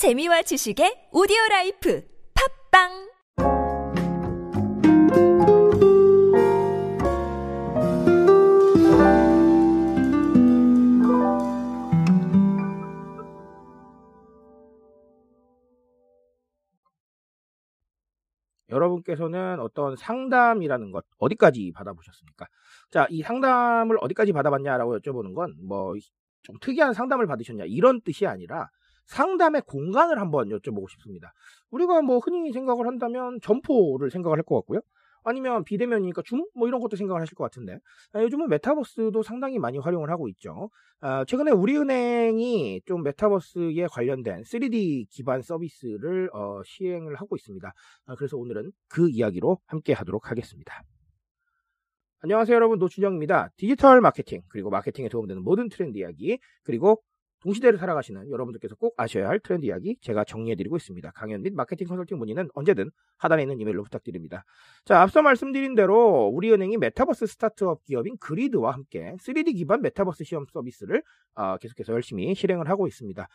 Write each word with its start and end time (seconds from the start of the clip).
재미와 0.00 0.40
지식의 0.40 1.12
오디오 1.12 1.36
라이프 1.50 2.00
팝빵 2.32 2.88
여러분께서는 18.70 19.60
어떤 19.60 19.96
상담이라는 19.96 20.92
것 20.92 21.04
어디까지 21.18 21.72
받아보셨습니까? 21.72 22.46
자, 22.88 23.06
이 23.10 23.20
상담을 23.20 23.98
어디까지 24.00 24.32
받아봤냐라고 24.32 24.98
여쭤보는 24.98 25.34
건 25.34 25.52
뭐 25.60 25.92
좀 26.42 26.56
특이한 26.60 26.94
상담을 26.94 27.26
받으셨냐 27.26 27.64
이런 27.66 28.00
뜻이 28.00 28.26
아니라 28.26 28.70
상담의 29.06 29.62
공간을 29.66 30.20
한번 30.20 30.48
여쭤보고 30.48 30.90
싶습니다. 30.90 31.32
우리가 31.70 32.02
뭐 32.02 32.18
흔히 32.18 32.52
생각을 32.52 32.86
한다면 32.86 33.38
점포를 33.42 34.10
생각을 34.10 34.38
할 34.38 34.44
것 34.44 34.56
같고요. 34.56 34.80
아니면 35.22 35.64
비대면이니까 35.64 36.22
줌? 36.24 36.46
뭐 36.54 36.66
이런 36.66 36.80
것도 36.80 36.96
생각을 36.96 37.20
하실 37.20 37.34
것 37.34 37.44
같은데 37.44 37.78
아, 38.12 38.22
요즘은 38.22 38.48
메타버스도 38.48 39.22
상당히 39.22 39.58
많이 39.58 39.78
활용을 39.78 40.10
하고 40.10 40.28
있죠. 40.28 40.70
아, 41.00 41.24
최근에 41.26 41.50
우리은행이 41.50 42.80
좀 42.86 43.02
메타버스에 43.02 43.86
관련된 43.90 44.42
3D 44.42 45.08
기반 45.10 45.42
서비스를 45.42 46.30
어, 46.32 46.62
시행을 46.64 47.16
하고 47.16 47.36
있습니다. 47.36 47.72
아, 48.06 48.14
그래서 48.16 48.36
오늘은 48.38 48.72
그 48.88 49.10
이야기로 49.10 49.58
함께 49.66 49.92
하도록 49.92 50.30
하겠습니다. 50.30 50.82
안녕하세요 52.22 52.54
여러분 52.54 52.78
노준영입니다. 52.78 53.50
디지털 53.56 54.00
마케팅 54.02 54.42
그리고 54.48 54.68
마케팅에 54.70 55.08
도움되는 55.08 55.42
모든 55.42 55.68
트렌드 55.70 55.96
이야기 55.98 56.38
그리고 56.64 57.02
동시대를 57.40 57.78
살아가시는 57.78 58.30
여러분들께서 58.30 58.74
꼭 58.76 58.94
아셔야 58.96 59.28
할 59.28 59.40
트렌드 59.40 59.66
이야기 59.66 59.96
제가 60.00 60.24
정리해드리고 60.24 60.76
있습니다. 60.76 61.10
강연 61.12 61.42
및 61.42 61.54
마케팅 61.54 61.86
컨설팅 61.86 62.18
문의는 62.18 62.48
언제든 62.54 62.90
하단에 63.18 63.42
있는 63.42 63.60
이메일로 63.60 63.82
부탁드립니다. 63.82 64.44
자, 64.84 65.00
앞서 65.00 65.22
말씀드린 65.22 65.74
대로 65.74 66.26
우리은행이 66.28 66.76
메타버스 66.76 67.26
스타트업 67.26 67.84
기업인 67.84 68.16
그리드와 68.18 68.72
함께 68.72 69.14
3D 69.20 69.56
기반 69.56 69.82
메타버스 69.82 70.24
시험 70.24 70.44
서비스를 70.52 71.02
어, 71.34 71.56
계속해서 71.56 71.92
열심히 71.92 72.34
실행을 72.34 72.68
하고 72.68 72.86
있습니다. 72.86 73.26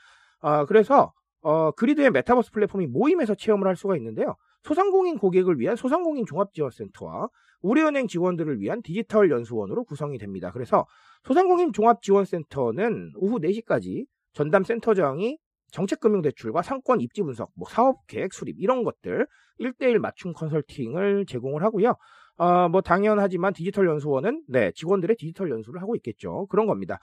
어, 0.42 0.66
그래서 0.66 1.14
어, 1.42 1.72
그리드의 1.72 2.12
메타버스 2.12 2.52
플랫폼이 2.52 2.88
모임에서 2.88 3.36
체험을 3.36 3.68
할 3.68 3.76
수가 3.76 3.96
있는데요. 3.98 4.36
소상공인 4.66 5.20
고객을 5.20 5.60
위한 5.60 5.76
소상공인 5.76 6.26
종합지원센터와 6.26 7.30
우리은행 7.62 8.08
직원들을 8.08 8.60
위한 8.60 8.82
디지털 8.82 9.30
연수원으로 9.30 9.84
구성이 9.84 10.18
됩니다. 10.18 10.52
그래서 10.52 10.88
소상공인 11.24 11.72
종합지원센터는 11.72 13.12
오후 13.16 13.40
4시까지 13.40 14.06
전담 14.34 14.64
센터장이 14.64 15.38
정책금융대출과 15.72 16.64
상권 16.64 17.00
입지 17.00 17.22
분석, 17.22 17.52
뭐 17.56 17.68
사업 17.70 18.08
계획 18.08 18.34
수립 18.34 18.56
이런 18.60 18.84
것들 18.84 19.28
1대1 19.60 20.00
맞춤 20.00 20.34
컨설팅을 20.34 21.28
제공을 21.28 21.62
하고요. 21.62 21.96
어, 22.38 22.68
뭐 22.70 22.82
당연하지만 22.82 23.54
디지털 23.54 23.88
연수원은 23.88 24.46
네 24.48 24.72
직원들의 24.74 25.16
디지털 25.18 25.52
연수를 25.52 25.80
하고 25.80 25.96
있겠죠. 25.96 26.48
그런 26.48 26.66
겁니다. 26.66 27.00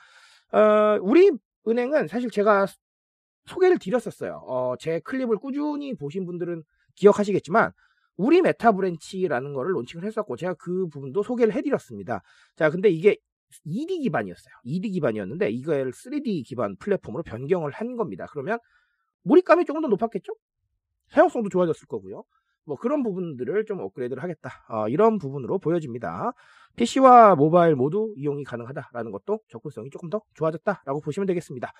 어, 0.53 0.99
우리 1.01 1.31
은행은 1.69 2.09
사실 2.09 2.29
제가 2.29 2.67
소개를 3.47 3.79
드렸었어요. 3.79 4.43
어, 4.47 4.75
제 4.81 5.01
클립을 5.01 5.37
꾸준히 5.37 5.95
보신 5.95 6.27
분들은 6.27 6.65
기억하시겠지만 6.97 7.73
우리 8.17 8.43
메타 8.43 8.73
브랜치라는 8.73 9.53
거를 9.55 9.75
론칭을 9.75 10.05
했었고 10.05 10.37
제가 10.37 10.55
그 10.55 10.87
부분도 10.89 11.23
소개를 11.23 11.55
해드렸습니다. 11.55 12.23
자, 12.57 12.71
근데 12.71 12.89
이게 12.89 13.17
2D 13.67 14.03
기반이었어요. 14.03 14.55
2D 14.65 14.93
기반이었는데 14.93 15.51
이걸 15.51 15.91
3D 15.91 16.47
기반 16.47 16.77
플랫폼으로 16.77 17.23
변경을 17.23 17.71
한 17.73 17.97
겁니다. 17.97 18.27
그러면 18.31 18.59
몰입감이 19.25 19.65
조금 19.65 19.83
더 19.83 19.89
높았겠죠? 19.89 20.35
사용성도 21.09 21.49
좋아졌을 21.49 21.87
거고요. 21.87 22.25
뭐 22.65 22.77
그런 22.77 23.03
부분들을 23.03 23.65
좀 23.65 23.81
업그레이드를 23.81 24.23
하겠다. 24.23 24.51
어, 24.69 24.89
이런 24.89 25.19
부분으로 25.19 25.59
보여집니다. 25.59 26.33
PC와 26.77 27.35
모바일 27.35 27.75
모두 27.75 28.15
이용이 28.17 28.45
가능하다라는 28.45 29.11
것도 29.11 29.41
접근성이 29.49 29.91
조금 29.91 30.09
더 30.09 30.23
좋아졌다라고 30.35 31.01
보시면 31.01 31.27
되겠습니다. 31.27 31.73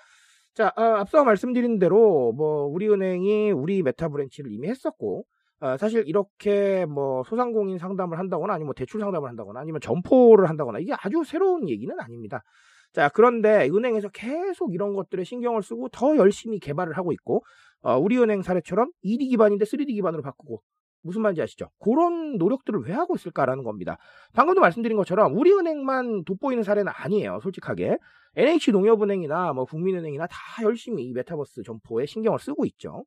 자, 0.53 0.71
어, 0.75 0.81
앞서 0.81 1.23
말씀드린 1.23 1.79
대로 1.79 2.31
뭐 2.33 2.65
우리은행이 2.65 3.51
우리 3.51 3.81
메타 3.81 4.09
브랜치를 4.09 4.51
이미 4.51 4.69
했었고 4.69 5.25
어, 5.61 5.77
사실 5.77 6.03
이렇게 6.07 6.85
뭐 6.85 7.23
소상공인 7.23 7.79
상담을 7.79 8.19
한다거나 8.19 8.53
아니면 8.53 8.67
뭐 8.67 8.73
대출 8.75 8.99
상담을 8.99 9.29
한다거나 9.29 9.59
아니면 9.61 9.81
점포를 9.81 10.49
한다거나 10.49 10.79
이게 10.79 10.93
아주 10.93 11.23
새로운 11.25 11.69
얘기는 11.69 11.95
아닙니다. 11.99 12.43
자, 12.91 13.09
그런데 13.09 13.67
은행에서 13.73 14.09
계속 14.09 14.73
이런 14.73 14.93
것들에 14.93 15.23
신경을 15.23 15.63
쓰고 15.63 15.89
더 15.89 16.15
열심히 16.17 16.59
개발을 16.59 16.95
하고 16.95 17.11
있고, 17.13 17.43
어, 17.81 17.97
우리은행 17.97 18.43
사례처럼 18.43 18.91
2D 19.03 19.29
기반인데 19.29 19.65
3D 19.65 19.93
기반으로 19.95 20.21
바꾸고, 20.21 20.61
무슨 21.03 21.21
말인지 21.21 21.41
아시죠? 21.41 21.69
그런 21.79 22.37
노력들을 22.37 22.81
왜 22.85 22.93
하고 22.93 23.15
있을까라는 23.15 23.63
겁니다. 23.63 23.97
방금도 24.33 24.61
말씀드린 24.61 24.97
것처럼 24.97 25.37
우리은행만 25.37 26.23
돋보이는 26.23 26.63
사례는 26.63 26.91
아니에요. 26.95 27.39
솔직하게. 27.41 27.97
NH농협은행이나 28.35 29.53
뭐 29.53 29.65
국민은행이나 29.65 30.25
다 30.27 30.37
열심히 30.63 31.03
이 31.03 31.13
메타버스 31.13 31.61
점포에 31.63 32.05
신경을 32.07 32.39
쓰고 32.39 32.65
있죠. 32.65 33.05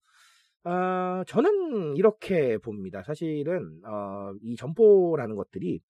어, 0.65 1.23
저는 1.27 1.97
이렇게 1.97 2.59
봅니다. 2.59 3.03
사실은 3.03 3.81
어, 3.85 4.33
이 4.43 4.57
점포라는 4.57 5.35
것들이 5.35 5.81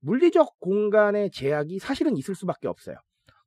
물리적 0.00 0.60
공간의 0.60 1.30
제약이 1.30 1.78
사실은 1.78 2.16
있을 2.16 2.34
수밖에 2.34 2.68
없어요. 2.68 2.96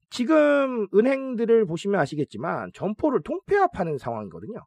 지금 0.10 0.88
은행들을 0.94 1.66
보시면 1.66 2.00
아시겠지만 2.00 2.72
점포를 2.74 3.22
통폐합하는 3.24 3.98
상황이거든요. 3.98 4.60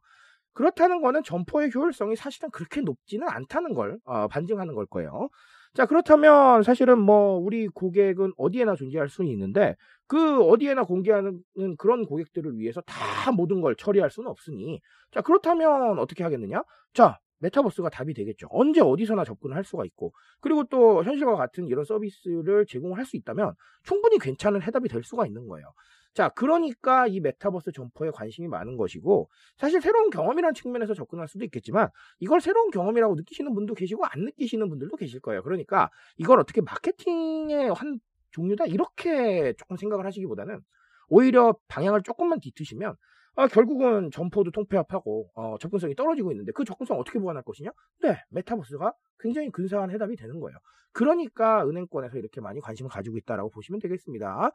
그렇다는 0.53 1.01
거는 1.01 1.23
점포의 1.23 1.71
효율성이 1.73 2.15
사실은 2.15 2.49
그렇게 2.51 2.81
높지는 2.81 3.27
않다는 3.27 3.73
걸 3.73 3.99
어, 4.05 4.27
반증하는 4.27 4.75
걸 4.75 4.85
거예요. 4.85 5.29
자 5.73 5.87
그렇다면 5.87 6.61
사실은 6.61 6.99
뭐 6.99 7.37
우리 7.37 7.67
고객은 7.67 8.33
어디에나 8.37 8.75
존재할 8.75 9.09
수는 9.09 9.31
있는데 9.31 9.75
그 10.05 10.43
어디에나 10.43 10.83
공개하는 10.83 11.41
그런 11.79 12.05
고객들을 12.05 12.59
위해서 12.59 12.81
다 12.81 13.31
모든 13.31 13.59
걸 13.61 13.75
처리할 13.75 14.11
수는 14.11 14.29
없으니 14.29 14.81
자 15.11 15.21
그렇다면 15.21 15.97
어떻게 15.97 16.23
하겠느냐? 16.23 16.63
자 16.93 17.17
메타버스가 17.39 17.89
답이 17.89 18.13
되겠죠. 18.13 18.47
언제 18.51 18.81
어디서나 18.81 19.25
접근을 19.25 19.55
할 19.55 19.63
수가 19.63 19.83
있고 19.85 20.13
그리고 20.39 20.63
또 20.65 21.03
현실과 21.03 21.35
같은 21.35 21.67
이런 21.67 21.83
서비스를 21.83 22.65
제공할 22.67 23.05
수 23.05 23.17
있다면 23.17 23.53
충분히 23.83 24.19
괜찮은 24.19 24.61
해답이 24.61 24.87
될 24.87 25.03
수가 25.03 25.25
있는 25.25 25.47
거예요. 25.47 25.73
자, 26.13 26.29
그러니까 26.29 27.07
이 27.07 27.19
메타버스 27.19 27.71
점포에 27.71 28.11
관심이 28.11 28.47
많은 28.47 28.77
것이고, 28.77 29.29
사실 29.57 29.81
새로운 29.81 30.09
경험이라는 30.09 30.53
측면에서 30.53 30.93
접근할 30.93 31.27
수도 31.27 31.43
있겠지만, 31.45 31.89
이걸 32.19 32.39
새로운 32.39 32.69
경험이라고 32.69 33.15
느끼시는 33.15 33.53
분도 33.53 33.73
계시고, 33.73 34.05
안 34.05 34.21
느끼시는 34.25 34.69
분들도 34.69 34.95
계실 34.97 35.19
거예요. 35.21 35.41
그러니까, 35.41 35.89
이걸 36.17 36.39
어떻게 36.39 36.61
마케팅의 36.61 37.73
한 37.73 37.99
종류다? 38.31 38.65
이렇게 38.65 39.53
조금 39.57 39.75
생각을 39.75 40.05
하시기보다는, 40.05 40.61
오히려 41.09 41.55
방향을 41.67 42.03
조금만 42.03 42.39
뒤트시면, 42.39 42.95
아, 43.35 43.47
결국은 43.47 44.11
점포도 44.11 44.51
통폐합하고 44.51 45.31
어, 45.33 45.57
접근성이 45.59 45.95
떨어지고 45.95 46.31
있는데 46.31 46.51
그 46.51 46.63
접근성 46.63 46.99
어떻게 46.99 47.17
보완할 47.17 47.43
것이냐? 47.43 47.71
네, 48.03 48.17
메타버스가 48.29 48.93
굉장히 49.19 49.49
근사한 49.49 49.89
해답이 49.89 50.15
되는 50.15 50.39
거예요. 50.39 50.57
그러니까 50.91 51.67
은행권에서 51.67 52.19
이렇게 52.19 52.41
많이 52.41 52.59
관심을 52.59 52.91
가지고 52.91 53.17
있다라고 53.17 53.49
보시면 53.49 53.79
되겠습니다. 53.79 54.51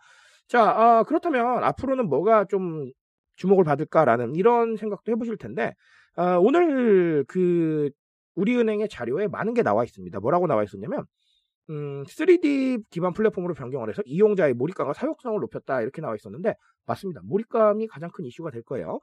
자, 0.49 0.63
아, 0.63 1.03
그렇다면 1.05 1.63
앞으로는 1.65 2.09
뭐가 2.09 2.47
좀 2.47 2.91
주목을 3.37 3.65
받을까라는 3.65 4.35
이런 4.35 4.77
생각도 4.77 5.13
해보실 5.13 5.37
텐데 5.37 5.75
아, 6.17 6.37
오늘 6.39 7.25
그 7.29 7.91
우리은행의 8.35 8.89
자료에 8.89 9.29
많은 9.29 9.55
게 9.55 9.63
나와 9.63 9.85
있습니다. 9.85 10.21
뭐라고 10.21 10.47
나와 10.47 10.63
있었냐면 10.65 11.05
음, 11.71 12.05
3D 12.05 12.85
기반 12.91 13.13
플랫폼으로 13.13 13.55
변경을 13.55 13.91
해서 13.91 14.03
이용자의 14.07 14.55
몰입감과 14.55 14.95
사용성을 14.95 15.39
높였다 15.41 15.83
이렇게 15.83 16.01
나와 16.03 16.15
있었는데 16.15 16.55
맞습니다. 16.87 17.21
몰입감이 17.25 17.87
가장 17.89 18.11
큰 18.13 18.25
이슈가 18.25 18.51
될 18.51 18.63
거예요. 18.63 19.01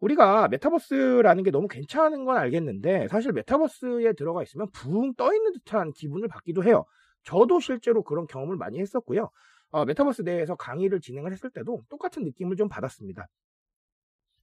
우리가 0.00 0.48
메타버스라는 0.48 1.44
게 1.44 1.50
너무 1.50 1.68
괜찮은 1.68 2.24
건 2.24 2.36
알겠는데 2.36 3.08
사실 3.08 3.32
메타버스에 3.32 4.14
들어가 4.14 4.42
있으면 4.42 4.68
붕 4.72 5.14
떠 5.16 5.34
있는 5.34 5.52
듯한 5.52 5.92
기분을 5.92 6.28
받기도 6.28 6.64
해요. 6.64 6.84
저도 7.24 7.60
실제로 7.60 8.02
그런 8.02 8.26
경험을 8.26 8.56
많이 8.56 8.80
했었고요. 8.80 9.30
어, 9.72 9.84
메타버스 9.86 10.22
내에서 10.22 10.54
강의를 10.54 11.00
진행을 11.00 11.32
했을 11.32 11.50
때도 11.50 11.82
똑같은 11.88 12.22
느낌을 12.24 12.56
좀 12.56 12.68
받았습니다. 12.68 13.26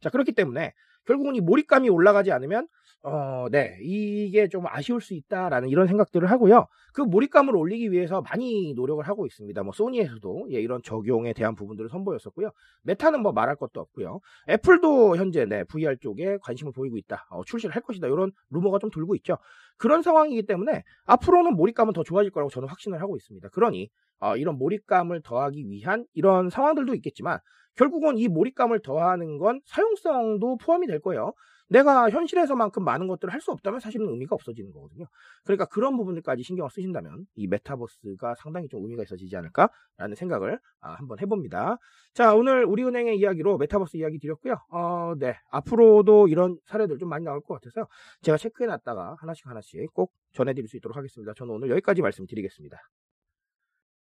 자, 0.02 0.10
그렇기 0.10 0.34
때문에 0.34 0.74
결국은 1.06 1.36
이 1.36 1.42
몰입감이 1.42 1.88
올라가지 1.90 2.32
않으면 2.32 2.68
어, 3.02 3.48
네, 3.50 3.78
이게 3.82 4.50
좀 4.50 4.66
아쉬울 4.68 5.00
수 5.00 5.14
있다라는 5.14 5.70
이런 5.70 5.88
생각들을 5.88 6.30
하고요. 6.30 6.68
그 6.94 7.02
몰입감을 7.02 7.56
올리기 7.56 7.94
위해서 7.94 8.22
많이 8.22 8.74
노력을 8.74 9.02
하고 9.08 9.26
있습니다. 9.26 9.64
뭐 9.64 9.72
소니에서도 9.72 10.50
예, 10.52 10.60
이런 10.60 10.82
적용에 10.84 11.32
대한 11.32 11.56
부분들을 11.56 11.90
선보였었고요. 11.90 12.52
메타는 12.84 13.22
뭐 13.22 13.32
말할 13.32 13.56
것도 13.56 13.80
없고요. 13.80 14.20
애플도 14.50 15.16
현재 15.16 15.46
네, 15.46 15.64
VR 15.64 15.98
쪽에 16.00 16.40
관심을 16.42 16.74
보이고 16.74 16.98
있다. 16.98 17.26
어, 17.30 17.44
출시를 17.46 17.74
할 17.74 17.82
것이다. 17.84 18.08
이런 18.08 18.34
루머가 18.50 18.80
좀 18.80 18.90
돌고 18.90 19.16
있죠. 19.16 19.38
그런 19.78 20.02
상황이기 20.02 20.46
때문에 20.46 20.84
앞으로는 21.06 21.54
몰입감은 21.56 21.94
더 21.94 22.04
좋아질 22.04 22.32
거라고 22.32 22.50
저는 22.50 22.68
확신을 22.68 23.02
하고 23.02 23.16
있습니다. 23.16 23.48
그러니 23.50 23.90
어, 24.20 24.36
이런 24.36 24.58
몰입감을 24.58 25.22
더하기 25.22 25.70
위한 25.70 26.06
이런 26.14 26.50
상황들도 26.50 26.94
있겠지만 26.96 27.40
결국은 27.76 28.18
이 28.18 28.28
몰입감을 28.28 28.82
더하는 28.82 29.38
건 29.38 29.62
사용성도 29.64 30.58
포함이 30.58 30.88
될 30.88 31.00
거예요. 31.00 31.32
내가 31.70 32.10
현실에서만큼 32.10 32.84
많은 32.84 33.08
것들을 33.08 33.34
할 33.34 33.40
수 33.40 33.52
없다면 33.52 33.80
사실은 33.80 34.10
의미가 34.10 34.36
없어지는 34.36 34.72
거거든요. 34.74 35.06
그러니까 35.46 35.66
그런 35.66 35.96
부분들까지 35.96 36.44
신경을 36.44 36.70
쓰신다면 36.70 37.26
이 37.36 37.48
메타버스가 37.48 38.36
상당히 38.36 38.68
좀 38.68 38.82
의미가 38.84 39.04
있어지지 39.04 39.34
않을까라는 39.38 40.16
생각을 40.16 40.60
아, 40.82 40.92
한번 40.96 41.20
해봅니다. 41.20 41.78
자, 42.14 42.36
오늘 42.36 42.66
우리은행의 42.66 43.18
이야기로 43.18 43.58
메타버스 43.58 43.96
이야기 43.96 44.20
드렸고요. 44.20 44.58
어, 44.72 45.14
네. 45.18 45.36
앞으로도 45.52 46.28
이런 46.28 46.58
사례들 46.66 46.98
좀 46.98 47.08
많이 47.08 47.24
나올 47.24 47.40
것 47.42 47.54
같아서 47.54 47.88
제가 48.22 48.38
체크해놨다가 48.38 49.16
하나씩 49.20 49.48
하나씩 49.48 49.94
꼭 49.94 50.12
전해드릴 50.34 50.68
수 50.68 50.76
있도록 50.78 50.98
하겠습니다. 50.98 51.34
저는 51.34 51.54
오늘 51.54 51.70
여기까지 51.70 52.02
말씀드리겠습니다. 52.02 52.78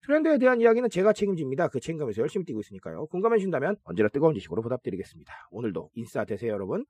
트렌드에 0.07 0.39
대한 0.39 0.61
이야기는 0.61 0.89
제가 0.89 1.13
책임집니다. 1.13 1.69
그 1.69 1.81
책임감에서 1.81 2.23
열심히 2.23 2.45
뛰고 2.47 2.61
있으니까요. 2.61 3.07
공감해 3.07 3.39
주신다면 3.39 3.77
언제나 3.85 4.09
뜨거운 4.09 4.35
지식으로 4.35 4.63
보답드리겠습니다. 4.63 5.33
오늘도 5.51 5.91
인싸 5.95 6.25
되세요, 6.25 6.53
여러분. 6.53 6.87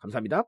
감사합니다. 0.00 0.44